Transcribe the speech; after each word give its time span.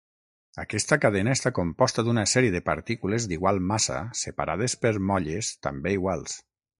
Aquesta 0.61 0.97
cadena 1.01 1.33
està 1.37 1.51
composta 1.57 2.05
d'una 2.07 2.23
sèrie 2.31 2.55
de 2.57 2.61
partícules 2.71 3.27
d'igual 3.33 3.61
massa 3.73 3.99
separades 4.25 4.77
per 4.87 4.95
molles 5.11 5.53
també 5.69 5.97
iguals. 5.99 6.39